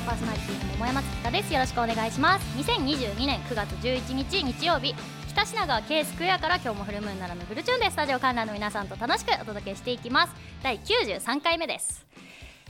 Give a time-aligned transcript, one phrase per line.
[0.00, 1.52] オパーソナリティの桃山月香です。
[1.52, 2.58] よろしくお願いします。
[2.58, 4.94] 2022年9月11日日曜日
[5.28, 10.32] 北品川 K スクエアから今日もフルムーンならぬフルチューンでスタジオ観覧の皆さんと楽しくお届けしていきます。
[10.62, 12.06] 第93回目です。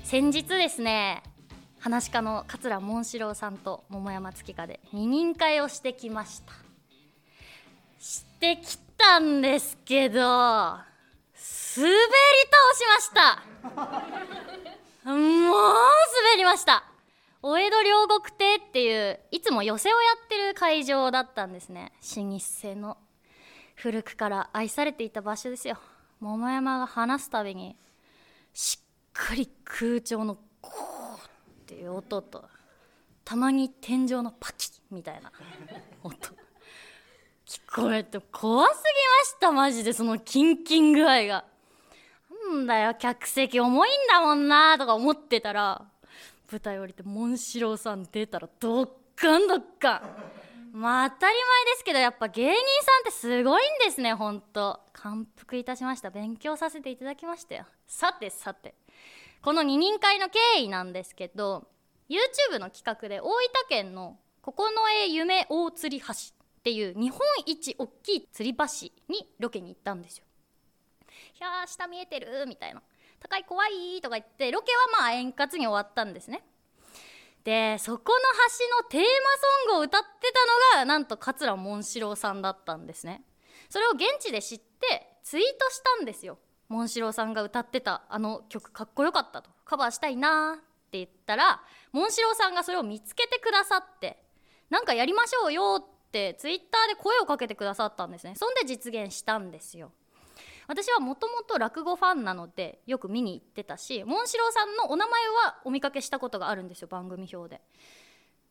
[0.02, 1.22] 先日ですね
[1.78, 6.52] 話し家の桂紋四郎さんと桃山月花で二人会をしてきました。
[8.00, 10.84] してきたんですけど滑り
[11.76, 11.86] 倒
[12.74, 13.44] しました。
[15.04, 16.89] もう滑りました。
[17.42, 21.92] お江戸両国亭っていういつも寄席をやってる会場だったんですね。
[22.16, 22.98] 老舗の
[23.76, 25.78] 古くから愛されていた場所ですよ。
[26.20, 27.76] 桃山が話すたびに
[28.52, 31.20] しっかり空調のコーっ
[31.66, 32.44] ていう音と
[33.24, 35.32] たまに天井のパキッみたいな
[36.02, 36.14] 音。
[37.46, 38.84] 聞こえて怖すぎま
[39.24, 39.94] したマジで。
[39.94, 41.44] そのキンキン具合が。
[42.50, 45.86] なんだよ客席重いんだもんなとか思ってたら
[46.50, 50.00] 舞台降りてモンシローさん出たらドッカンドッカン
[50.72, 54.80] まあ当たり前ですけどやっぱ芸人さんってすごいんですねほんと。
[54.92, 56.10] 感服いたしました。
[56.10, 57.64] 勉強させていただきましたよ。
[57.86, 58.74] さてさて。
[59.42, 61.66] この二人会の経緯なんですけど
[62.08, 63.32] YouTube の企画で大分
[63.68, 66.14] 県の九重夢大吊り橋っ
[66.62, 68.64] ていう日本一大きい吊り橋
[69.08, 70.24] にロケに行ったんですよ。
[71.32, 72.82] ひゃー下見えてるみたいな。
[73.20, 76.42] 高い怖いとか言ってロケはまあ円滑に終わったんですね。
[77.44, 78.18] でそこの
[78.82, 80.32] 橋のテーマソングを歌って
[80.74, 83.22] たのがなんと桂紋四郎さんだったんですね。
[83.68, 86.38] それを現地で知ってツイートしたんですよ。
[86.68, 89.50] 紋四郎さんが歌ってたあの曲かっこよかったと。
[89.64, 94.22] カバーしたいなって言ったら紋四郎さんがそれを見つけてくださって
[94.68, 98.34] なんかやりましょうよってツイッターで声をかけてくださったんですね。
[98.36, 99.92] そんで実現したんですよ。
[100.70, 107.60] 私はもともと落語ファンなのでよく見に行ってたしモンシローさんのお名前はお見かけしたことがあるんですよ番組表で。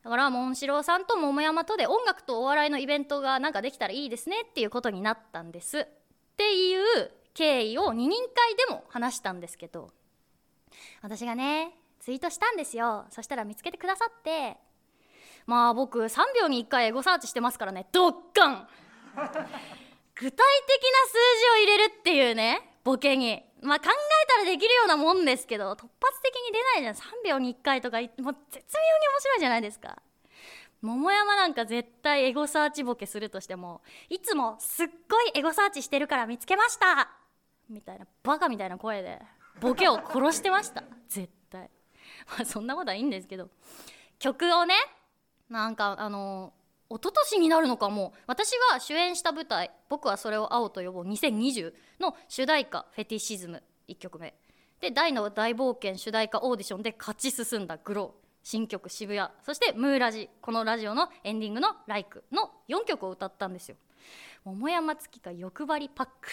[0.03, 5.79] だからモンシローさんと桃山とで音楽とお笑いのイベントがなんかできたらいいですねっていうことになったんです。
[5.79, 5.87] っ
[6.35, 9.89] ていう経緯を二人会でも話したんですけど。
[11.01, 13.05] 私がねツイートしたんですよ。
[13.11, 14.57] そしたら見つけてくださって。
[15.45, 18.67] まあ僕3秒に1回エゴサーチしてますからねドッカン。
[20.19, 23.43] 具体的な数字を入れるっていうねボケに。
[23.61, 26.95] まあ考えたらできるようなもんですけど突発的に出ないじゃん。
[26.95, 27.97] 3秒に1回とか。
[27.97, 28.35] もう絶妙に面
[29.19, 30.01] 白いじゃないですか。
[30.81, 37.11] 桃山なんか絶対エゴサーチボケするとしてもいつもすっごいエゴサーチしてるから見つけました。
[37.69, 39.19] みたいなバカみたいな声で
[39.59, 40.83] ボケを殺してました。
[41.09, 41.69] 絶対。
[42.27, 43.49] まあそんなことはいいんですけど。
[44.19, 44.75] 曲をね
[45.49, 46.53] なんかあの
[46.89, 48.13] 一昨年になるのかも。
[48.25, 51.03] 私が主演した舞台「僕はそれを青と呼ぼう。
[51.05, 54.33] 2020」の主題歌「フェティシズム」1曲目。
[54.79, 63.77] で大の大冒険主題歌オーディションで勝ち進んだ「グロー」新曲「渋谷」そして「ムーラジ」このラジオのエンディングの「ライク」の4曲を歌ったんですよ。
[64.43, 66.29] 桃山月が欲張りパック。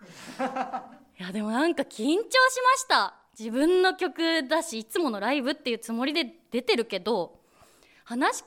[1.18, 2.28] いやでもなんか緊張し
[2.62, 3.16] ました。
[3.38, 7.39] 自分の曲だしいつものライブっていうつもりで出てるけど
[8.10, 8.46] 話し家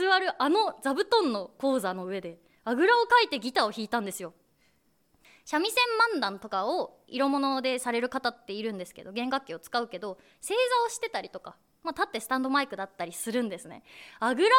[0.00, 4.34] さんが座るあの座布団の講座の上であぐらをかいてギターを弾いたんですよ。
[5.44, 5.84] 三味線
[6.16, 11.54] 漫談とかを色物でされる方っているんですけど弦楽器を使うけど正座をしてたりとか、
[11.84, 13.84] まあ、立ってスタンドマイクだったりするんですね。
[14.18, 14.56] あぐらをか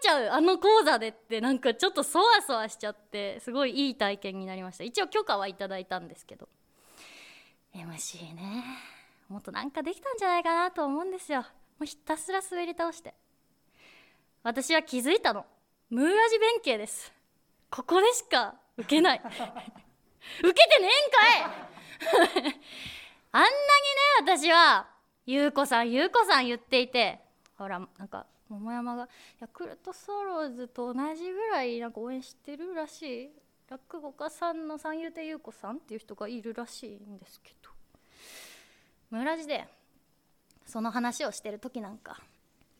[0.00, 4.84] いちゃうあの講座でってなんかちょっとそわそわしちゃってすごいいい体験になりました。
[4.84, 6.46] 一応許可はいただいたんですけど。
[7.74, 8.64] MC ね。
[9.30, 11.40] もっとなんかできたんじゃないかなと思うんですよ。
[11.40, 11.46] も
[11.84, 13.14] うひたすら滑り倒して。
[14.48, 15.44] 私は気づいたの。
[15.90, 17.12] ムーラジ弁慶です。
[17.70, 19.20] ここでしか受けない。
[20.40, 22.60] 受けてねえんかい。
[23.32, 23.52] あんなに
[24.24, 24.88] ね私は
[25.26, 27.20] 「優子さん優子さん」言っていて
[27.58, 29.06] ほらなんか桃山が
[29.38, 33.30] ヤクルトスワローズと同じぐらいなんか応援してるらしい。
[33.68, 37.70] 落語家さんの三遊亭優子さんっていう人がいるらしいんですけど。
[39.10, 39.68] 村地で
[40.64, 42.18] その話をしてる時なんか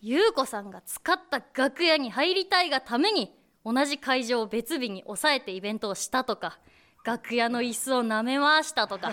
[0.00, 3.34] 優子さんが使った楽屋に入りたいがために
[3.64, 6.58] 同じ会場を別日に抑えてイベントをしたとか
[7.04, 9.12] 楽屋の椅子を舐め回したとか。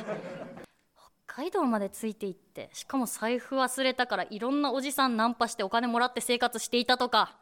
[1.28, 7.38] 北海道までついていってしかも財布忘れたからいろんなおじさんナンパしてお金もらって生活していたとか。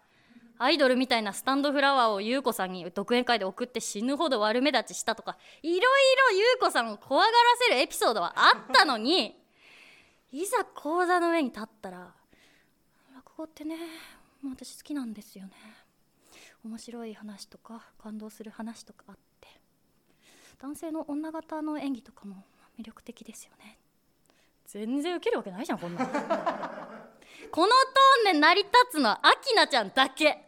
[0.60, 5.36] アイドルみたいなスタンドフラワーを優子さんに独演会で送って死ぬほど悪目立ちしたとか。
[5.62, 7.34] いろいろ優子さんを怖がら
[7.68, 9.36] せるエピソードはあったのに
[10.32, 12.14] いざ講座の上に立ったら
[13.34, 13.76] 落語ってね。
[14.44, 15.52] 私好きなんですよね。
[16.64, 19.48] 面白い話とか感動する話とかあって。
[20.60, 22.46] 男性の女型の演技とかも
[22.80, 23.80] 魅力的ですよね。
[24.68, 26.06] 全然ウケるわけないじゃんこんなの。
[27.52, 30.46] このトーンで成り立つのはアキナちゃんだけ。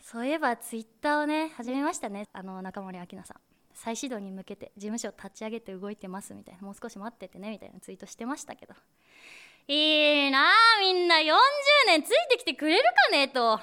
[0.00, 2.28] そういえばツイッターをね始めましたね。
[2.32, 3.40] あの中森明菜さん。
[3.74, 6.62] 再始動に向けて事務所立ち上げて動いてますみたいな。
[6.62, 8.74] もう少し待っててねみたいなツイートしてましたけど。
[9.68, 10.49] いいなあみんな40
[11.90, 13.60] 年ついてきてくれるかねと。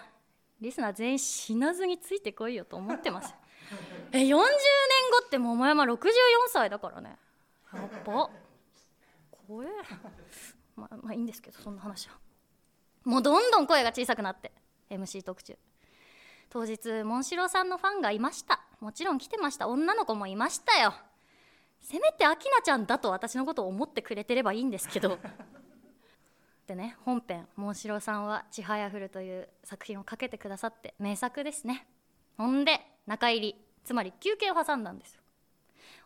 [0.59, 3.33] リスナー全員死なずについてこいよと思ってます。
[4.11, 4.39] え40年後
[5.25, 6.17] って桃山64
[6.49, 7.17] 歳だからね。
[7.73, 8.29] やっぱ。
[9.47, 9.67] 怖え。
[10.75, 12.15] まあまあいいんですけどそんな話は。
[13.03, 14.51] もうどんどん声が小さくなって。
[14.89, 15.57] MC 特注
[16.49, 18.61] 当日モンシローさんのファンがいました。
[18.79, 19.67] もちろん来てました。
[19.67, 20.93] 女の子もいましたよ。
[21.79, 25.19] せめてアキナちゃんだと私のことを思ってくれてればいいんですけど
[26.67, 31.87] でね本編モンシロさんは「ちはやふる」という作品をかけてくださって名作ですね。
[32.37, 35.21] ほんで中入りつまり休憩を挟んだんですよ。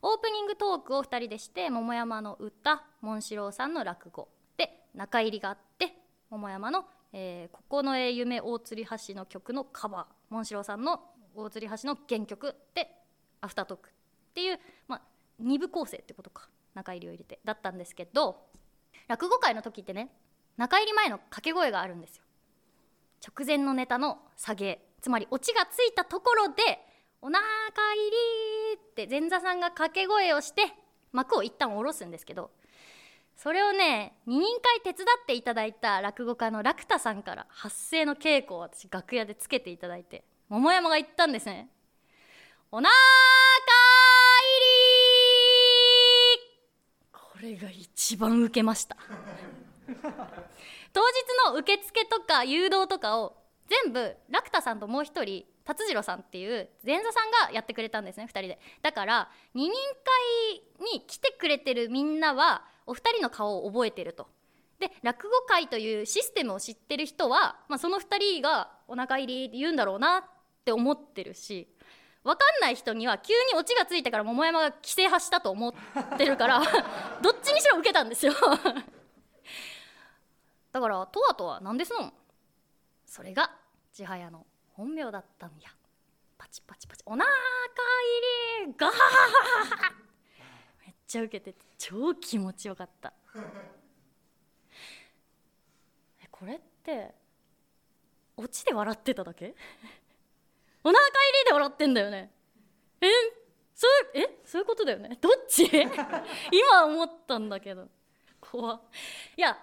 [0.04, 4.30] オープニングトークを2人でして桃山の歌モンシロさんの落語。
[4.56, 5.96] で中入りがあって
[6.30, 10.14] 桃山の「えー、九重夢大吊橋」の曲のカバー。
[10.30, 11.04] モンシロさんの
[11.34, 12.56] 大吊橋の原曲。
[12.76, 13.04] で
[13.42, 13.90] アフタートーク。
[13.90, 13.94] っ
[14.36, 15.02] ていう、まあ、
[15.42, 16.48] 2部構成ってことか。
[16.76, 17.40] 中入りを入れて。
[17.44, 18.52] だったんですけど
[19.08, 20.10] 落語会の時ってね
[20.58, 22.24] 中入り前の掛け声があるんですよ。
[23.26, 26.56] 直前のネタの下げつまりオチがついたところで
[27.22, 27.46] 「おなか
[27.94, 28.18] 入り」
[28.78, 30.74] って前座さんが掛け声をして
[31.12, 32.52] 幕を一旦下ろすんですけど
[33.36, 41.70] それをね二人会手伝っていただいた落語家の楽太さんから発声の稽古を私楽屋でつけていただいて桃山が言ったんですね。
[42.72, 43.02] おなか入
[46.38, 46.52] り
[47.12, 48.96] これが一番受けました。
[50.94, 58.60] 当日の受付とか誘導とかを全部楽太さんともう一人達次郎さんっていう前座さんがやってくれたんですね2人で。
[58.82, 59.74] だから二人
[60.80, 64.28] 会に来てくれてるみんなはお二人の顔を覚えてると。
[64.80, 70.24] で落語会というシステムを知ってる人は、まあ、その2人がお腹入りって言うんだろうなっ
[70.66, 71.68] て思ってるし
[72.24, 75.74] 分かんない人には急にオチがついてから桃山が規制発したと思っ
[76.18, 76.62] てるから
[77.22, 78.34] どっちにしろ受けたんですよ。
[80.72, 82.14] だからとわとは何ですの
[83.06, 83.52] それが
[83.92, 85.70] 千早の本名だったんや。
[86.38, 87.04] パチパチパチ。
[87.06, 87.32] おなか
[88.64, 88.74] 入り。
[88.78, 89.94] ガハハハ
[90.86, 93.14] めっちゃ受けて超気持ちよかった。
[96.24, 97.14] えこれって
[98.38, 99.54] オチで笑ってただけ？
[100.84, 101.08] お腹入
[101.44, 102.32] りで笑ってんだよね。
[103.02, 103.08] え
[103.76, 105.18] そうえそういうことだよね。
[105.20, 105.66] どっち？
[105.70, 107.88] 今思ったんだけど。
[108.40, 108.82] 怖。
[109.36, 109.58] いや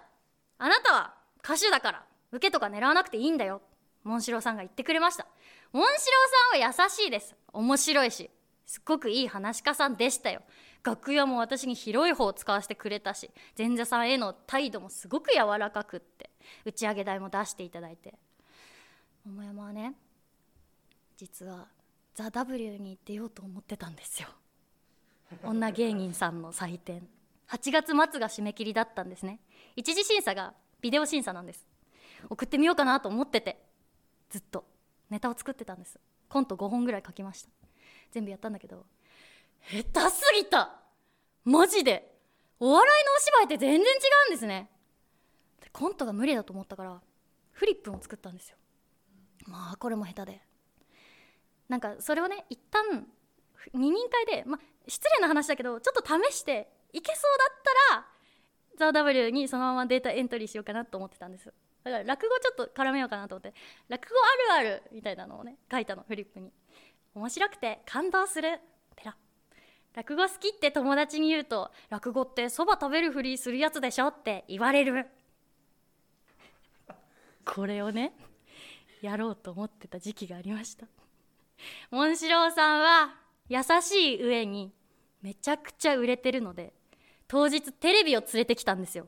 [0.59, 1.13] あなたは
[1.43, 3.61] 歌手だから受けとか狙わなくていいんだよ。
[4.03, 5.25] モンシローさんが言ってくれました。
[5.71, 5.97] モンシロー
[6.53, 7.35] さんは優しいです。
[7.53, 8.29] 面白いし
[8.65, 10.41] すっごくいい話し家さんでしたよ。
[10.83, 16.29] 楽屋も私に広い方を使わせてくれたし前座さんへの態度もすごく柔らかくって
[16.63, 18.13] 打ち上げ代も出していただいて。
[19.25, 19.95] 桃山はね
[21.17, 21.67] 実は
[22.15, 24.29] 「ザ・ w に出ようと思ってたんですよ。
[25.43, 27.07] 女芸人さんの祭典。
[27.47, 29.39] 8月末が締め切りだったんですね。
[29.79, 31.65] 一次審査がビデオ審査なんです。
[32.29, 33.63] 送ってみようかなと思ってて
[34.29, 34.65] ずっと
[35.09, 35.97] ネタを作ってたんです。
[36.27, 37.49] コント5本ぐらい書きました。
[38.11, 38.85] 全部やったんだけど
[39.71, 40.75] 下手すぎた!
[41.45, 42.13] マジで!
[42.59, 43.83] お笑いのお芝居って全然違
[44.27, 44.69] うんですね!
[45.61, 46.99] でコントが無理だと思ったから
[47.51, 48.57] フリップも作ったんですよ。
[49.45, 50.41] まあこれも下手で。
[51.69, 53.07] なんかそれをね一旦
[53.71, 58.07] 二人会で、まあ、失礼な話だけどちょっと試していけそうだったら
[58.79, 61.53] 「ザ・ w にそのままデータエントリーしようかなと思ってたんです。
[61.83, 63.53] だから落語ちょっと絡めようかなと思って。
[63.89, 64.15] 落語
[64.53, 66.51] あるあるみたいなのをね書いたのフリップに。
[67.13, 68.59] 面白くて感動する。
[68.95, 69.15] ペラ。
[69.93, 75.07] 落語好きって友達に言うと落語ってそば食べるふりするやつでしょって言われる。
[77.45, 78.13] これをね
[79.01, 80.87] やろうと思ってた時期がありました。
[81.91, 83.15] モンシローさんは
[83.49, 84.71] 優しい上に
[85.21, 86.73] めちゃくちゃ売れてるので
[87.29, 89.07] 当日テレビを連れてきたんですよ。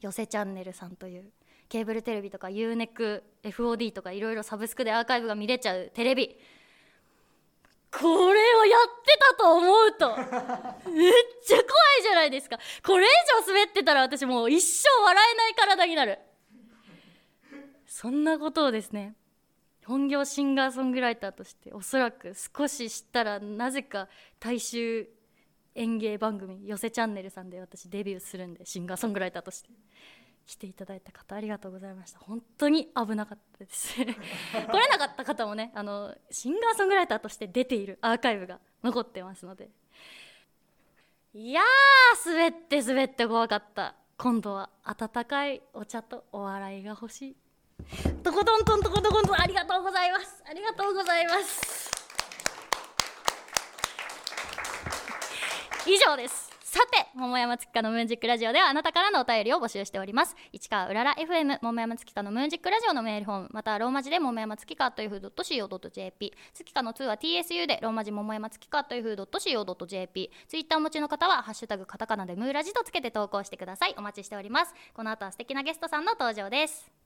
[0.00, 1.24] 寄せチャンネルさんという。
[1.68, 6.38] ケーブルテレビとか UNECFOD とかいろいろサブスクでアーカイブが見れちゃうテレビ。
[7.90, 10.08] これをやってたと思うと
[10.90, 11.12] めっ
[11.44, 12.58] ちゃ怖いじゃないですか。
[12.86, 13.08] これ以
[13.42, 16.18] 上滑ってたら私もう一生笑えない体になる。
[17.88, 19.16] そんなことをですね
[19.84, 25.08] 本業シンガーソングライターとしておそらく少し知ったらなぜか大衆
[25.74, 29.70] 演芸番組「寄せチャンネル」さんで私デビューするんでシンガーソングライターとして
[30.46, 32.18] 来ていただいた方ありがとうございました。
[32.18, 33.96] 本当に危なかったです。
[33.98, 34.14] 来れ
[34.88, 39.70] なかった方もねあのシンガーソングライターとして出ているアーカイブが残ってますので。
[41.32, 43.96] いやー滑って滑って怖かった。
[44.16, 47.36] 今度は温かいお茶とお笑いが欲しい。
[48.22, 50.44] とことんとんとことんとんありがとうございます。
[50.46, 51.83] ありがとうございます
[55.86, 56.50] 以上です。
[56.60, 60.34] さて桃山月花のムーンジックラジオではあなたからのお便りを募集しております。
[60.50, 73.94] 市川うらら FM 桃山月花のムーンジックラジオのメールフォームまたローマ字で桃山月花というふう .co.jp 月花の2は TSU でローマ字桃山月花というふう .co.jp ツイッターお持ちの方はハッシュタグカタカナでムーラジとつけて投稿してください。
[73.98, 74.74] お待ちしております。
[74.94, 77.03] この後は素敵なゲストさんの登場です。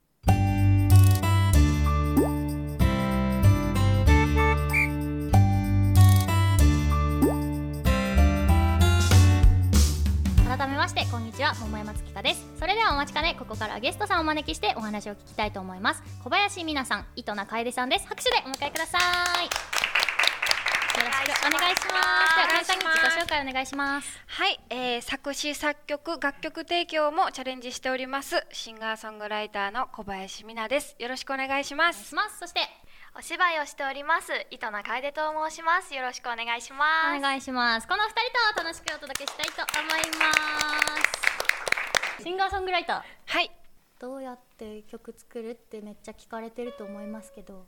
[10.58, 12.44] 改めましてこんにちは桃山月花です。
[12.58, 16.02] それではお待ちかねここからはゲストさんをお招きしてお話を聞きたいと思います。
[16.24, 18.08] 小林美奈さん糸名楓さんです。
[18.08, 18.98] 拍手でお迎えくださ
[19.40, 19.44] い。
[19.44, 19.50] よ
[21.04, 21.86] ろしくお願いします。
[21.86, 24.20] では簡単に自己紹介お願いします。
[24.26, 28.44] はい、えー、作詞作曲楽曲提供もチャレンジしております。
[28.50, 30.96] シンガーソングライターの小林美奈です。
[30.98, 32.08] よろしくお願いします。
[32.08, 32.38] します。
[32.40, 32.62] そして
[33.18, 35.92] お芝居をしております糸名楓と申します。
[35.92, 37.18] よろしくお願いします。
[37.18, 37.88] お願いします。
[37.88, 38.20] この二人
[38.56, 40.32] と楽しくお届けしたいと思いま
[42.16, 42.22] す。
[42.22, 43.02] シンガーソングライター。
[43.26, 43.50] はい。
[43.98, 47.66] どうやって曲作るってめっちゃ聞かれてると思いますけど、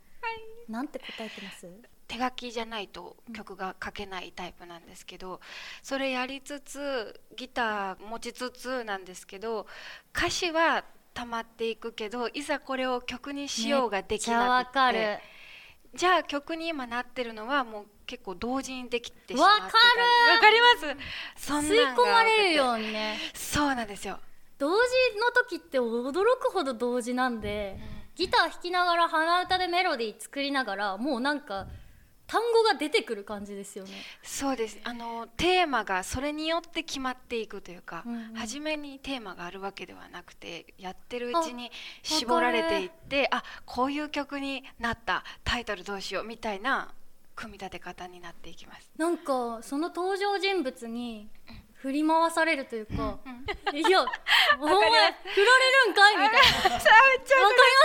[0.68, 1.66] なんて答えてます？
[2.06, 5.40] 手書きじゃないと曲が書けないタイプなんですけど
[5.82, 9.66] それやりつつギター持ちつつなんですけど
[10.16, 14.98] 歌詞は溜まっていくけどいざこれを曲にしようができめっちゃわなくかる。
[14.98, 15.29] て
[15.94, 20.66] じゃあ曲に今なってるのはもう結構同時にできてしまってたわかるわかりま
[21.36, 21.46] す？
[21.46, 23.18] そん吸い込まれる多ようにね。
[23.34, 24.18] そうなんですよ。
[24.58, 24.74] 同時
[25.18, 27.78] の時って驚くほど同時なんで、
[28.14, 31.66] ギター弾きながら鼻歌でメロディー作りながらもうなんか
[32.30, 33.90] 単語が出てくる感じですよね。
[34.22, 34.78] そうです。
[34.84, 38.34] あのテーマがそれによって決まっていくというか、うんうん。
[38.34, 41.72] 初めにテーマがあるわけではなくてやってるうちに
[42.04, 46.94] 絞られていってあこういう曲になったタイトルどうしようみたいな
[47.34, 48.88] 組み立て方になっていきます。
[48.96, 51.28] なんかその登場人物に
[51.74, 53.18] 振り回されるというか、
[53.74, 54.06] いや
[54.60, 56.16] お前振られるんかい？
[56.16, 56.38] みたいな。
[56.78, 57.22] わかり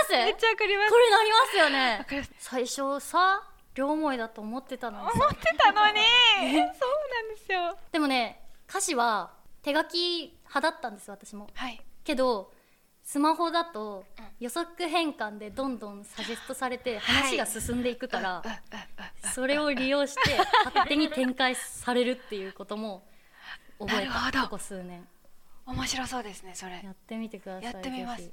[0.02, 0.12] ます。
[0.12, 0.90] めっちゃわかります。
[0.90, 2.06] これなりますよね。
[2.38, 3.42] 最初さ
[3.76, 5.06] 両思いだと思ってたのに。
[5.06, 6.00] さ思ってたのに。
[6.50, 7.78] そうなんですよ。
[7.92, 11.48] でもね歌詞は手書き派だったんです私も。
[11.54, 11.80] はい。
[12.02, 12.52] けど
[13.02, 14.26] スマホだとうん。
[14.40, 17.36] 予測変換でどんどんサジェストされてはい。
[17.36, 18.42] 話が進んでいくから、
[19.34, 23.06] それを利用して勝手に展開されるっていうことも
[23.78, 24.42] 覚えた。
[24.44, 25.06] ここ数年。
[25.66, 26.80] 面白そうですねそれ。
[26.82, 28.22] やってみてくださいやってみます。
[28.22, 28.32] ぜ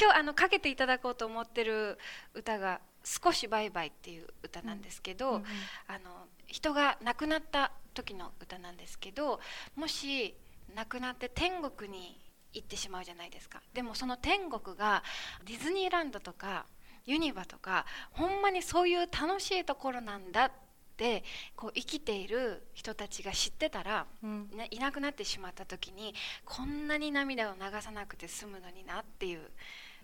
[0.00, 1.98] 今日あのかけていただこうと思ってる
[2.32, 5.44] 歌が「少しバイバイ」っていう歌なんですけど、うんうん
[5.86, 9.38] あの人が亡くなった時の歌なんですけど
[9.76, 10.34] もし
[10.74, 12.18] 亡くなって天国に
[12.52, 13.62] 行ってしまうじゃないですか。
[13.74, 15.02] でもその天国が
[15.44, 16.66] ディズニーランドとか
[17.04, 20.52] ユニバとかほんまにそういう楽しいところなんだっ
[20.96, 21.22] て
[21.56, 24.50] こう生きている人たちが知ってたらうん。
[24.52, 26.14] ね、いなくなってしまった時に
[26.44, 29.50] こんなに涙を流さなくて済むのになっていう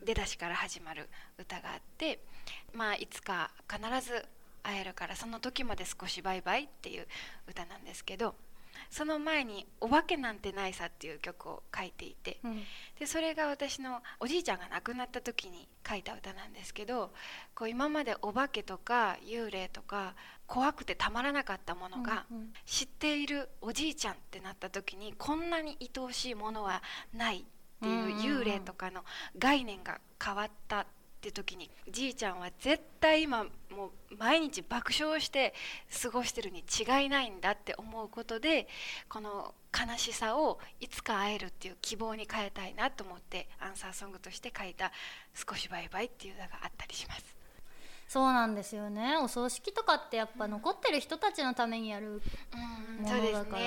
[0.05, 1.09] 出だしから始まる
[1.39, 2.21] 歌があって、
[2.73, 4.25] まあ、いつか必ず
[4.63, 7.07] 会えるからその時まで少しバイバイっていう
[7.49, 8.35] 歌なんですけど
[8.91, 12.65] その前に「お化けなんてないさ」っていう曲を書いていてうん。
[12.99, 17.13] でそれが私のおじいちゃんが亡くなった時に書いた歌なんですけど
[17.55, 20.15] こう今までお化けとか幽霊とか
[20.47, 22.53] 怖くてたまらなかったものが、うんうん。
[22.67, 26.83] 知っているおじいちゃんってなった時にこんなに愛おしいものは
[27.13, 27.45] ない
[27.85, 29.05] ってうんうんうんいう幽霊とかの
[29.39, 30.87] 概念が変わったっ
[31.21, 35.55] て時にじいちゃんは絶対今もう毎日爆笑して
[36.03, 38.69] 過ごしてるに違いないんだって思うことで
[39.09, 44.93] この悲しさをいつか会えるっていう希望に変えたいなと思ってアンサーソングとして書いた
[45.35, 47.35] 「少しバイバイ」っていう歌があったりします。
[48.07, 52.23] そうなんですよねお葬式とかってやっぱ残ってる人たちのためにやる
[52.53, 52.57] う
[52.93, 53.63] んもそうですのだから、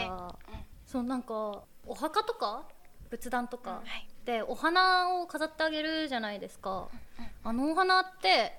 [0.54, 0.66] ね。
[0.86, 2.64] そうなんかお墓とか
[3.10, 4.08] 仏壇とかはい。
[4.26, 6.90] でお花を飾ってあげるじゃないですか、
[7.46, 8.54] あのお花って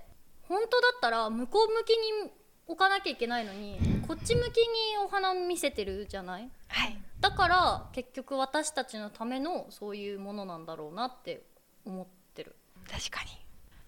[0.49, 2.31] 本当だったら向こう向きに
[2.67, 6.51] 置かなきゃいけないのにこっち向きにお花見せてるじゃない？
[6.69, 6.99] はい。
[7.21, 11.43] だから結局私たちのためのそういうものなんだろうなって
[11.85, 12.57] 思ってる。
[12.91, 13.31] 確かに。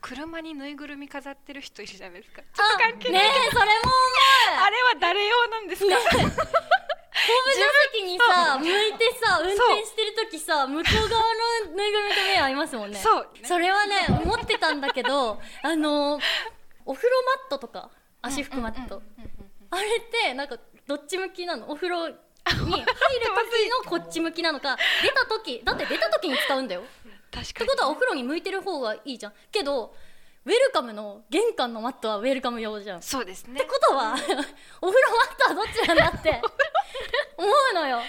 [0.03, 2.43] 車にぬいぐるみ飾ってる人いるじゃないですか。
[2.43, 3.71] あ関係ないねえそれも
[4.65, 6.31] あれは誰用なんですか、後
[7.45, 7.61] 部座
[7.93, 11.23] 席にさ向いてさ運転してる時さ向こう側
[11.69, 12.99] のぬいぐるみと目合いますもんね。
[12.99, 13.29] そう。
[13.45, 16.19] それはね思ってたんだけど あの
[16.85, 17.91] お風呂マットとか
[18.23, 19.03] 足拭くマット、
[19.71, 21.71] あれってなんかどっち向きなの？
[21.71, 22.17] お風呂に入る
[22.67, 24.77] 時のこっち向きなのか。
[25.03, 26.83] 出た時だって出た時に使うんだよ。
[27.33, 29.33] 確ってことはお風呂に向いてる方がいいじゃん。
[29.53, 29.95] けど
[30.47, 32.99] ウェルカムの玄関のマットはウェルカム用じゃん。
[32.99, 33.61] っそうですね。
[33.61, 34.15] てことは
[34.81, 36.41] お風呂マットはどっちなんだって。
[37.37, 37.97] 思うのよ。
[37.99, 38.03] わ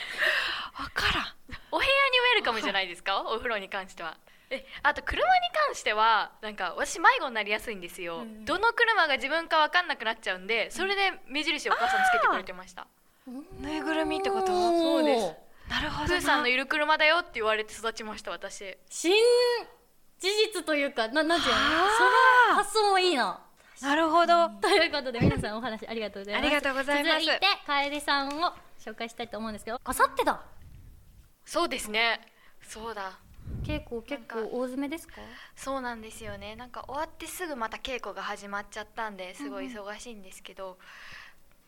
[0.94, 1.26] からん。
[1.72, 3.22] お部屋にウェルカムじゃないですか？
[3.28, 4.18] お風呂に関しては。
[4.50, 12.86] えあと車に関してはなんか私迷子になりやすいんですよ、うんどの車が自分か分かんなくなっちゃうんでそれで目印をお母さんつけてくれてました。
[13.60, 14.48] ぬいぐるみってこと？
[14.48, 15.04] そう。
[15.04, 15.36] です
[15.70, 18.78] なるほどプーさんのないる車だよって言われて育ちました私。
[18.90, 19.14] 新
[20.22, 21.60] 事実というかななんていうの？
[21.60, 21.90] あ。
[22.48, 23.42] その発想もいいな
[23.82, 24.50] なるほど。
[24.62, 26.46] ということで皆さんお話ありがとうございます。
[26.46, 27.26] ありがとうございます。
[27.26, 30.42] 続いて楓さんを紹介したいと思うんですけどあさってだ
[31.44, 32.22] そうですね。
[32.62, 33.18] そうだ。
[33.64, 35.16] 稽古結構大詰めですか？
[35.56, 36.56] そうなんですよね。
[36.56, 40.78] なんか終わってすぐまた稽古が始まっちゃったんですごい忙しいんですけど、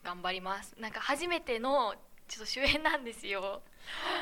[0.04, 0.76] 頑張ります。
[0.80, 1.96] なんか初めての
[2.28, 3.64] ちょっと主演なんですよ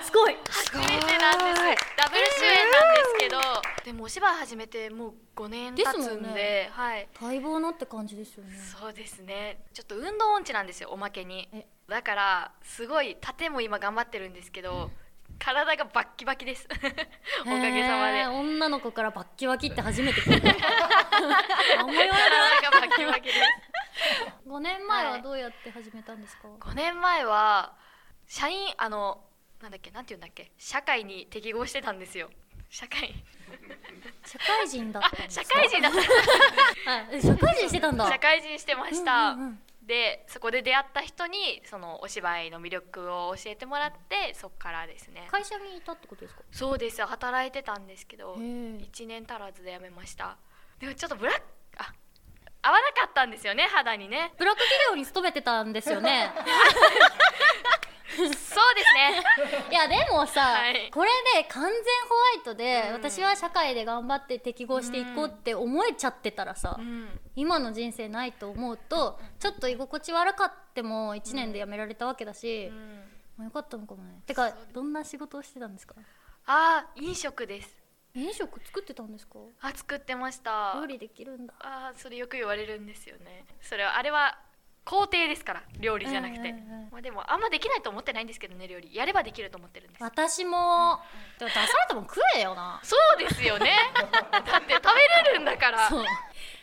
[0.02, 0.38] すごい。
[0.50, 1.86] すごい初めてなんです。
[1.98, 3.40] ダブル主演なんですけど、
[3.86, 7.08] でもお芝居始めてもう5年経つんんでねはい。
[7.20, 8.58] 待望のって感じですよね。
[8.58, 9.64] そうですね。
[9.74, 11.50] ちょっと運動音痴なんですよおまけに。
[11.54, 11.66] え。
[11.88, 14.92] だからすごい盾も今頑張ってるんですけど、
[15.40, 16.68] 体がバッキバキです。
[17.42, 18.26] おかげさまで。
[18.26, 20.48] 女の子からバッキバキって初めて聞いた。
[21.78, 23.40] 何も言わない体がバキバキです。
[24.48, 27.74] 5年前はどうやって始めたんですか、5年前は
[28.28, 29.24] 社員あの
[29.62, 32.30] なんだっけなんて言うんだっけ社会に適合してたんですよ。
[32.70, 33.14] 社会。
[34.26, 36.92] 社会人だった社会人だった。
[36.92, 38.10] はい社会人してたんだ。
[38.10, 39.60] 社会人してました、うんうんうん。
[39.86, 45.28] でそこで出会った人にそのお芝居の魅力を教えてもらってそっからですね。
[45.30, 46.42] 会社にいたってことですか？
[46.52, 47.06] そうです。
[47.06, 48.42] 働いてたんですけどへえ。
[48.42, 50.38] 1年足らずで辞めました。
[50.80, 51.44] でもちょっとブラック
[51.78, 51.94] あ
[52.64, 54.34] 合わなかったんですよね肌にね。
[54.38, 56.32] ブラック企業に勤めてたんですよね
[58.16, 59.24] そうですね。
[59.72, 60.90] いやでもさ、はい。
[60.92, 62.94] これで完全ホワイトで、うん。
[62.94, 67.20] 私は社会で頑張って適合していこうって思えちゃってたらさ、うん。
[67.36, 73.04] 今の人生ないと思うとちょっと居心地悪かっても1年で辞められたわけだし、うん。
[73.38, 74.22] まあよかったのかもね。
[74.26, 75.96] てかどんな仕事をしてたんですか？
[76.46, 77.78] あー飲食です。
[78.14, 79.40] 飲食作ってたんですか？
[79.62, 80.74] あ作ってました。
[80.76, 81.54] 料理できるんだ。
[81.60, 83.46] あーそれよく言われるんですよね。
[83.62, 84.38] それはあれは
[84.84, 86.56] 工程ですから料理じゃなくて、うんうんう
[86.88, 86.90] ん。
[86.92, 88.94] まあ、でもあんまできないと思ってないんですけどね料理。
[88.94, 90.04] やればできると思ってるんです。
[90.04, 91.00] 私も。
[91.40, 92.80] でも出されたもん食えよな。
[92.84, 93.72] そうですよね。
[93.94, 94.74] だって食べ
[95.30, 95.90] れるんだから。
[95.90, 96.04] そう。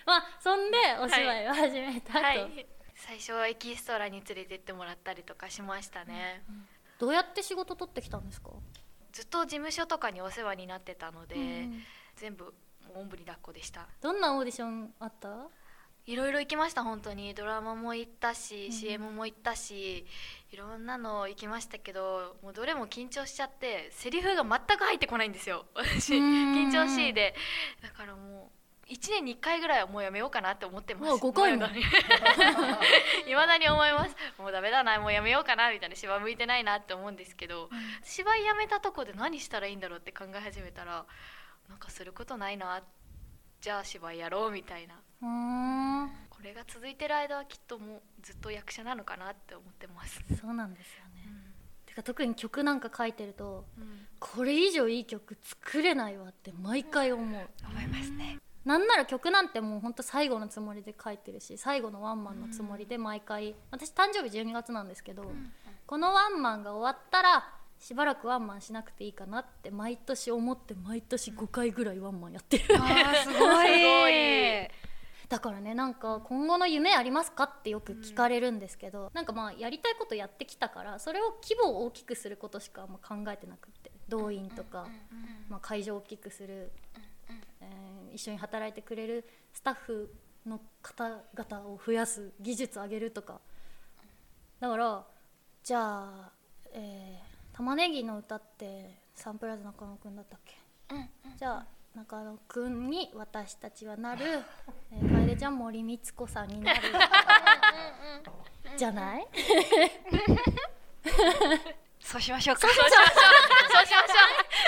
[0.07, 2.67] まあそんでお芝居を始めたと、はい。
[3.01, 6.43] 最初はエキストラに連れてってもらったりとかしましたね、
[6.99, 8.51] どうやって仕事取ってきたんですか、
[9.13, 11.83] ずっと事務所とかにお世話になってたので、うん
[12.17, 12.53] 全部
[12.93, 13.87] おんぶに抱っこでした。
[14.01, 15.29] どんなオーディションあった？
[16.11, 17.35] いろいろ行きました本当に。
[17.35, 20.07] ドラマも行ったし、うん CM も行ったし
[20.51, 25.67] いろんなの行きましたけどもうどれも緊張しちゃってセリフが全く入ってこないんですよ。
[25.75, 27.35] 私緊張しいで。
[27.83, 28.51] だからも
[28.89, 31.11] う1年に1回ぐらいはもうやめようかなって思ってます。
[31.11, 31.67] うわ5回も？
[31.67, 34.17] いま だに思います。
[34.39, 37.69] もうダメだなもうやめようかなみたいな芝居向いてないなって思うんですけど、
[38.03, 41.05] 芝居やめたとこで何したらいいんだろうって考え始めたら
[41.69, 42.83] なんかすることないな。
[43.61, 50.21] じゃあ芝居やろうみたいなこれが続いてる間はきっともうずっと役者なのかなって思ってます。
[50.41, 51.29] そうなんですよね、
[51.87, 54.07] てか特に曲なんか書いてるとうん。
[54.21, 57.27] これ以上いい曲作れないわって毎回思う。
[57.27, 58.39] 思いますね。
[58.65, 65.31] なんなら曲なんてもうほんと最後のつもりで書いてるし最後のワンマンのつもりで毎回私誕生日12月なんですけど、
[65.87, 72.65] このワンマンが終わったらしばらくワンマンしなくていいかなって毎年思って毎年5回ぐらいワンマンやってる。
[72.77, 74.58] あーすごいすごい
[75.29, 84.89] だからねなんか今後の夢ありますかってよく聞かれるんですけど、なんかまあやりたいことやってきたからそれを規模を大きくすることしかま考えてなくって動員とか、
[85.51, 86.73] まあ、会場を大きくする、
[87.61, 90.11] えー一緒に働いてくれるスタッフ
[90.47, 93.41] の方々を増やす技術上げるとか。
[94.61, 95.05] だから
[95.63, 96.33] じゃあ、
[96.73, 100.57] えー玉ねぎの歌ってサンプラザ中野くんだったっけ？
[101.37, 104.25] じゃあ中野くんに私たちはなる、
[104.93, 106.81] えー、楓ちゃん森光子さんになる。
[108.77, 109.27] じゃない？
[112.01, 112.61] そうしましょうか。
[112.63, 113.07] そうしましょう。
[113.73, 114.15] そうしましょ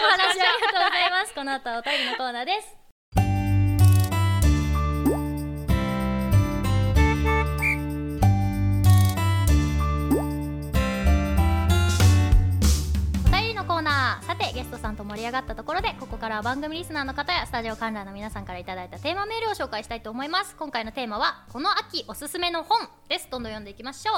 [0.06, 0.09] う。
[0.09, 1.35] お話ありがとうございます。
[1.35, 2.79] この後はお便りのコーナーです
[13.90, 20.55] ナーさてゲストさんと盛り上がったところでここからは番組リスナーの方やスタジオ観覧の皆さんからいただいたテーマメールを紹介したいと思います。
[20.55, 23.29] 今回のテーマはこの秋おすすめの本です。
[23.29, 24.14] どんどん読んでいきましょう。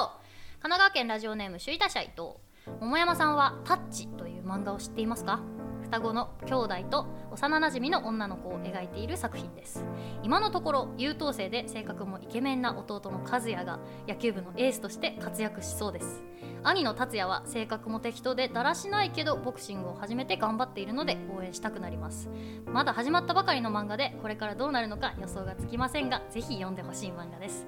[0.61, 2.35] 神奈川県ラジオネーム首位打者伊藤。
[2.81, 5.41] 桃山さんは「タッチ」という漫画を知っていますか？
[5.85, 9.87] 双子の兄弟と幼なじみの女の子を描いている作品です。
[10.23, 16.23] 今のところ優等生で性格もイケメンな弟の和也が野球部のエースとして活躍しそうです。
[16.65, 22.29] 兄の達也は性格も適当でだらしないけどボクシングを始めて頑張っているので応援したくなります。
[22.67, 27.67] まだ始まったばかりの漫画でこれからどうなるのか予想がつきませんがぜひ読んでほしい漫画です。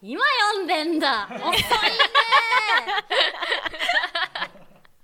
[0.00, 0.22] 今
[0.52, 1.28] 読んでんだ。
[1.32, 1.56] 遅いね。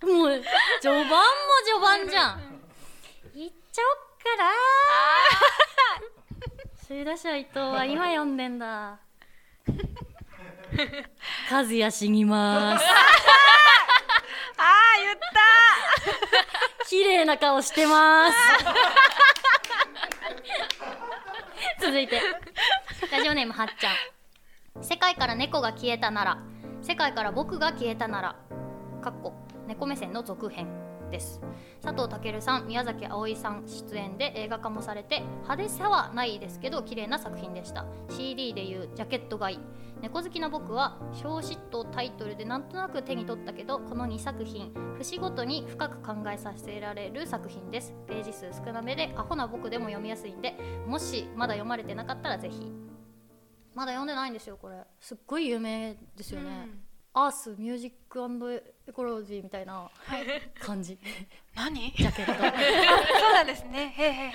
[0.03, 0.43] もう
[0.81, 1.17] 序盤も
[1.65, 2.41] 序盤じゃん。
[3.35, 4.51] いっちゃおっかな
[6.87, 9.01] 首打者伊藤は今読んでんだ。
[11.51, 12.89] 和也死にますあ
[14.59, 15.17] あ言っ
[16.79, 18.35] た綺麗な顔してます。
[21.85, 22.19] 続いて。
[23.13, 23.91] ラジオネームはっちゃ
[24.81, 24.83] ん。
[24.83, 26.39] 世界から猫が消えたなら。
[26.81, 28.37] 世界から僕が消えたなら。
[29.03, 29.35] かっこ。
[29.67, 30.84] 猫目線の続編。
[31.15, 31.41] です。
[31.81, 37.87] 佐藤健さん宮崎あおいさん出演で映画化もされて派手さはないですけど綺麗な作品でした。
[38.11, 39.61] CD でいうジャケット買い。
[40.01, 47.95] 猫好きな僕は表紙とタイトルでなんとなく手に取ったけどこの2作品節ごとに深く考えさせられる作品です。
[48.09, 52.73] ページ数少なめでアホな僕でも読みやすいんでもしまだ読まれてなかったらぜひ。
[53.73, 54.77] まだ読んでないんですよこれ。
[55.01, 56.69] すっごい有名ですよね、
[57.17, 58.21] アースミュージック
[58.89, 59.89] エコロジーみたいな
[60.59, 60.99] 感じ。
[61.55, 61.93] 何？
[61.97, 62.33] ジャケット。
[62.35, 63.95] そうなんですね。
[63.97, 64.33] へーへーへ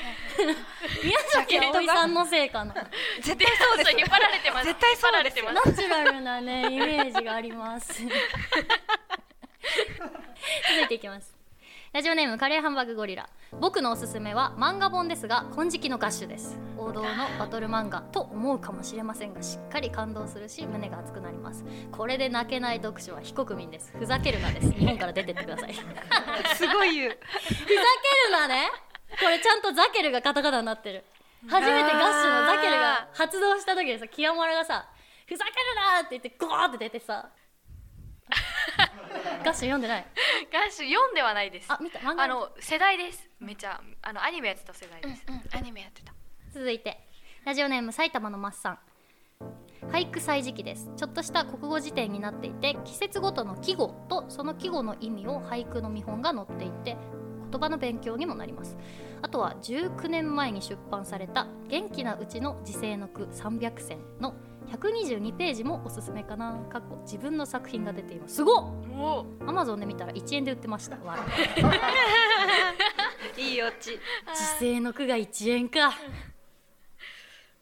[1.04, 2.74] 宮崎あおいさんのせいかな。
[2.74, 2.88] ー
[3.22, 4.66] 絶対そうです引っ張られてます。
[4.66, 5.56] 絶対そうられてます。
[5.56, 8.02] ナチュラルなねイメージがあります。
[10.70, 11.39] 続いていきます
[11.92, 13.28] ラジオネームカレーハンバーグゴリラ。
[13.60, 16.56] 僕のおすすめは漫画本ですが金色のガッシュです。
[16.78, 17.08] 王道の
[17.40, 21.66] バトル漫画と思うかもしれませんがしっかり感動するし胸が熱くなります。
[21.92, 23.92] これで泣けない読書は非国民です。
[23.98, 24.72] ふざけるなです。
[24.72, 25.74] 日本から出てってください。
[25.74, 27.10] ふざすごい言う。
[27.10, 27.80] ける
[28.34, 28.70] なね。
[29.20, 31.04] これちゃんとザケルがカタカナになってる。
[31.48, 34.86] 初めてガッシュのザケルが発動した時でさキヤマラがさ
[35.26, 37.30] 「ふざけるな!」って言ってゴーって出てさ
[39.44, 40.06] ガッシュ読んでない？
[40.52, 41.72] ガッシュ読んではないです。
[41.72, 42.00] あ見た。
[42.00, 43.30] 漫画あの世代です。
[43.40, 46.14] めちゃあのアニメやってた世代です、うんアニメやってた。
[46.52, 47.08] 続いて。
[47.46, 48.80] ラジオネーム埼玉のマッサン
[49.92, 50.92] 俳句歳時記です。
[50.98, 56.98] ちょっとした国語辞典になっていて季節ごとの季語とその季語の意味を俳句の見本が載っていて
[57.50, 58.78] 言葉の勉強にもなります。
[59.22, 64.36] あとは19年前に出版された「元気なうちの時世の句300選」の
[64.70, 66.60] 122ページもおすすめかな。
[66.70, 68.36] かっこ自分の作品が出ています。
[68.36, 68.56] すごっ！
[68.98, 69.26] お。
[69.48, 70.98] アマゾンで見たら1円で売ってました。
[70.98, 71.18] わ
[73.38, 74.00] いいオチ。
[74.60, 75.94] 時世の句が1円か。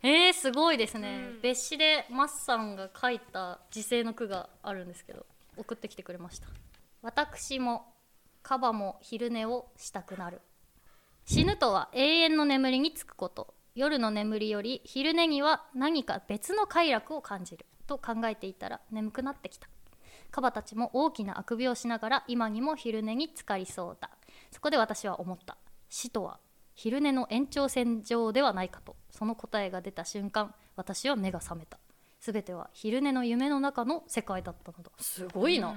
[0.04, 1.42] えー、すごいですね、うん。
[1.42, 5.26] 別紙でマッさんが書いた時世の句があるんですけど
[5.58, 6.48] 送ってきてくれました。
[7.02, 7.94] 私も
[8.44, 10.42] カバも昼寝をしたくなる。
[11.26, 19.70] 死ぬとは永遠の眠りにつくこと夜の眠りより昼寝には何か別の快楽を感じると考えていたら眠くなってきた。
[20.32, 24.10] カバたちも大きなあくびをしながら今にも昼寝に浸かりそうだ。
[24.52, 25.58] そこで私は思った。
[25.90, 26.40] 死とは
[26.74, 28.96] 昼寝の延長線上ではないかと。
[29.12, 31.78] その答えが出た瞬間私は目が覚めた。
[32.20, 34.90] 全ては昼寝の夢の中の世界だったのだ。
[34.98, 35.76] すごいな、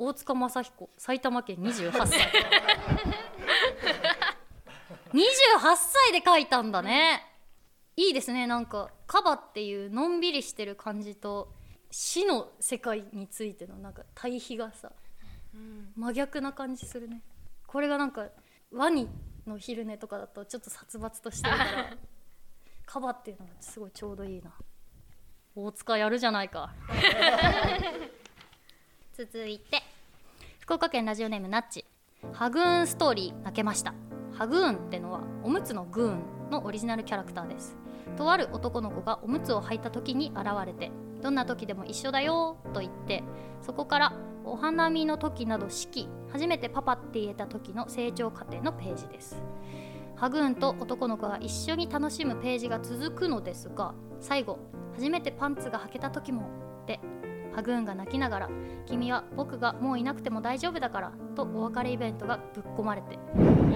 [0.00, 2.08] 大塚雅彦埼玉県28歳。
[2.08, 3.45] 28
[5.76, 7.22] 歳で書いたんだね。
[7.96, 8.46] いいですね。
[8.46, 11.52] なんかカバっていうのんびりしてる感じと
[11.90, 14.92] 死の世界についてのなんか対比がさ
[15.96, 17.22] 真逆な感じするね。
[17.66, 18.26] これがなんか
[18.72, 19.08] ワニ
[19.46, 21.96] の昼寝とかだとちょっと殺伐としてるから
[22.84, 24.52] カバっていうのがすごいちょうどいいな。
[25.54, 26.74] 大塚やるじゃないか。
[29.14, 29.82] 続いて
[30.60, 31.84] 福岡県ラジオネームナッチ。
[32.32, 33.94] ハグーンストーリー泣けました
[34.36, 37.74] ハグーンってのはおむつのグーンのオリジナルキャラクターです。
[38.18, 40.90] とある男の子がおむつを履いた時に現れて
[41.22, 43.24] どんな時でも一緒だよと言って
[43.62, 44.12] そこから
[44.44, 49.42] お花見の時など式初めてパパって言えた時の成長過程のページです。
[50.16, 54.58] ハグーンと男の子が一緒に楽しむページが続くのですが最後
[54.94, 56.48] 初めてパンツが履けた時も
[56.86, 57.00] で
[57.54, 58.50] ハグーンが泣きながら
[58.86, 63.18] 「君は僕がもういなくても大丈夫だから」とお別れイベントがぶっ込まれて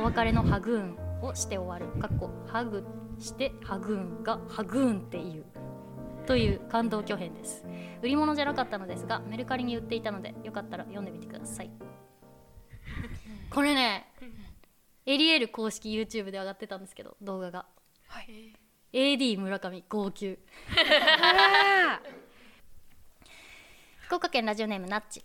[0.00, 2.00] お別れのハグーンをして終わる。
[2.00, 2.86] かっこハグ
[3.18, 5.44] してハグーンがハグーンっていう。
[6.26, 7.66] という感動巨編です。
[8.00, 11.70] 売り物じゃなかったのですがメルカリに売っていたのでよかったら読んでみてください。
[13.50, 14.10] これね
[15.04, 17.66] エリエール公式 YouTube で上がってたんですけど動画が。
[18.06, 18.56] はい。
[18.94, 20.38] AD 村上号泣。
[24.00, 25.22] 福岡県ラジオネームナッチ。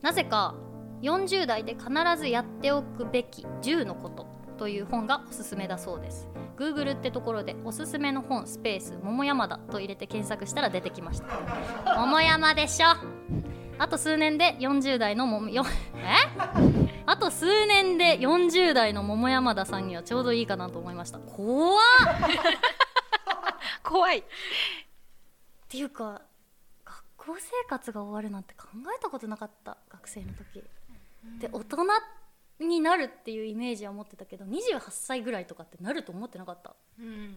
[0.00, 0.54] なぜか
[1.02, 6.28] 40代で必ずやっておくべき10のことという本がおすすめだそうです。
[6.56, 11.96] Google ってところでおすすめの本スペース桃山だと入れて検索したら出てきました。
[11.96, 12.88] 桃山でしょ。
[13.78, 15.62] あと数年で40代の桃よ
[15.94, 16.16] え？
[17.06, 21.20] あと数年で40代の桃山田さんにはちょうどいいかなと思いました。
[21.20, 21.80] 怖っ。
[23.84, 24.18] 怖い。
[24.18, 24.22] っ
[25.68, 26.22] ていうか
[26.84, 29.76] 学校生活が終わるなんて考えたことなかった。
[29.90, 30.64] 学生の時
[31.38, 31.76] で大人
[32.60, 36.74] になるっていうイメージは持ってたけど28歳ぐらいとかってなると思ってなかった。
[36.98, 37.36] うん。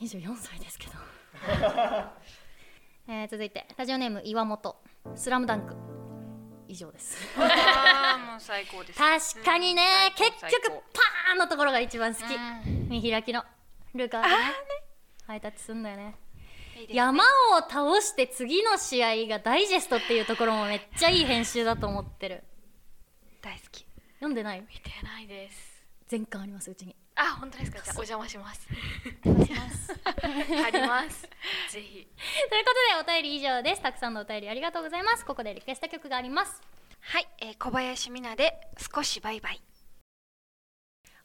[0.00, 0.92] 24歳ですけど。
[3.06, 4.76] えー続いてラジオネーム岩本
[5.14, 5.76] 「スラムダンク。
[6.66, 7.38] 以上です。
[7.38, 7.48] もう
[8.40, 8.98] 最高です。
[9.34, 10.50] 確かにね、うん最結高。
[10.50, 12.24] 局パーンのところが一番好き、
[12.88, 13.44] 見開きの
[13.94, 14.34] ルカがね。
[15.26, 16.16] ハイタッチすんだよね
[16.90, 17.26] 山を
[17.68, 22.44] 倒して次の試合がダイジェストっていうところもめっちゃいい編集だと思ってる。
[23.42, 23.86] 大好き。
[24.18, 24.60] 読んでない？
[24.60, 25.84] 見てないです。
[26.08, 26.94] 全巻ありますうちに。
[27.16, 27.78] あ本当ですか？
[27.82, 28.68] じゃあお邪魔します。
[29.24, 29.92] 出します。
[30.66, 31.22] あります。
[31.70, 32.06] ぜひ。
[32.50, 32.70] というこ
[33.02, 33.82] とでお便り以上です。
[33.82, 35.24] たくさんのお便りありがとうございます。
[35.24, 36.60] ここでリクエスト曲があります。
[37.00, 38.58] はい、えー小林美奈で
[38.94, 39.60] 少しバイバイ。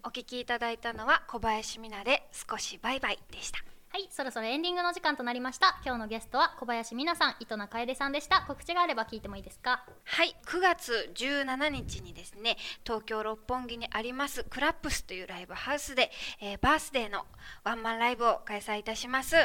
[0.03, 3.59] お聞きいただいたのは小林美奈で少しバイバイでした
[3.91, 5.79] はいそろそろエンディングの時間となりました。
[5.83, 8.41] 今日のゲストは小林美奈さん糸名楓さんでした。
[8.47, 9.83] 告知があれば聞いてもいいですか？
[10.03, 17.25] はい9月17日にですね東京六本木にありますクラップスというライブハウスで、えーバースデーの
[17.63, 19.35] ワンマンライブを開催いたします、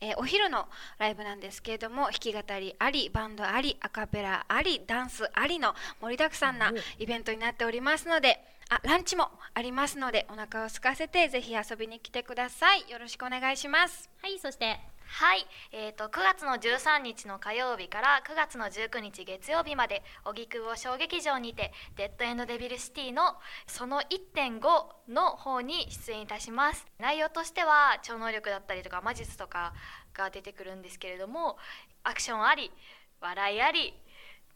[0.00, 12.90] えーお昼のライブなんですけれども弾き語りありバンドありアカペラありダンスありの盛りだくさんなイベントになっておりますのであランチもありますのでお腹を空かせてぜひ遊びに来てください。
[12.90, 14.10] よろしくお願いします。
[14.20, 14.78] はいそして。
[15.10, 24.60] はい、えー、と9月の13日の火曜日から9月の19日月曜日まで荻窪小劇場にて「デッドエンドデビルシティ」のその1.5
[25.08, 26.86] の方に出演いたします。
[26.98, 29.72] 内容としては超能力だったりとか魔術とか
[30.12, 31.56] が出てくるんですけれども
[32.04, 32.70] アクションあり
[33.18, 33.94] 笑いあり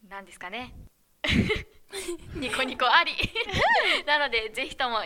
[0.07, 0.75] なんですかね
[2.35, 3.13] ニコニコあり。
[4.07, 5.01] なのでぜひとも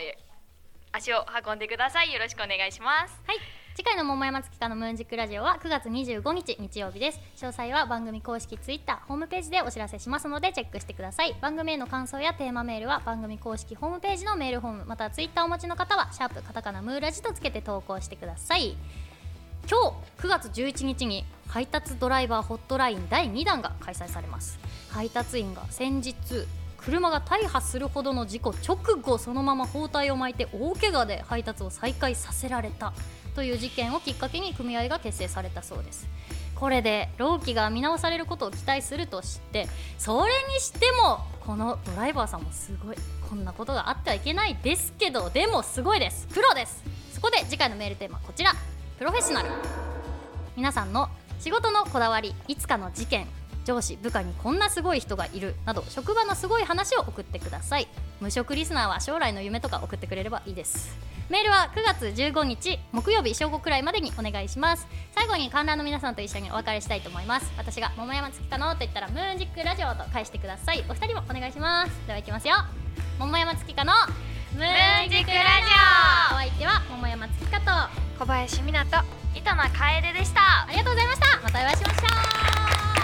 [0.91, 2.13] 足を運んでください。
[2.13, 3.21] よろしくお願いします。
[3.27, 3.37] はい。
[3.75, 7.19] 次回の桃山月花のムーンジックラジオは9月25日日曜日です。
[7.35, 11.35] 詳細は番組公式ツイッターホームページでお知らせしますのでチェックしてください。
[11.41, 18.75] 番組への感想やテーマメールは番組公式ホームページのメールフォームまたはツイッターをお持ちの方はシャープカタカナムーラジとつけて投稿してください。
[19.69, 24.57] 今日9月11日に配達ドライバーホットライン第2弾が開催されます。
[24.89, 26.15] 配達員が先日
[26.87, 32.93] 車が大破するほどの事故直後そのまま包帯を巻いて大怪我で配達を再開させられた
[33.35, 36.07] という事件をきっかけに組合が結成されたそうです。
[36.55, 42.95] これで労基が見直されることを期待するとしてそれにしてもこのドライバーさんもすごい
[43.29, 46.25] こんなことがあってはいけないですけどでもすごいです。
[46.27, 46.85] プロです。
[47.11, 48.53] そこで次回のメールテーマはこちら。
[48.97, 49.49] プロフェッショナル。
[50.55, 53.27] 皆さんの仕事のこだわりいつかの事件
[53.67, 57.87] 上司部下にこんなすごい人がいるなど職場のすごい話を送ってください。
[58.21, 60.95] 無職リスナーは将来の夢とか送ってくれればいいです。
[61.27, 64.87] メールは9月15日木曜日正午くらいまでにお願いします。
[65.13, 67.51] 最後に観覧の皆さんと一緒にお別れしたいと思います。
[67.57, 70.85] 私が桃山月花のと言ったらムーンジックラジオと返してください。
[70.87, 71.91] お二人もお願いします。
[72.07, 72.55] ではいきますよ。
[73.19, 74.13] 桃山月花の
[74.55, 75.41] ムーンジックラジ
[76.31, 76.35] オ。
[76.35, 78.97] お相手は桃山月花と小林美奈と
[79.37, 80.63] 糸名楓でした。
[80.63, 81.41] ありがとうございました。
[81.41, 82.96] またお会いしましょう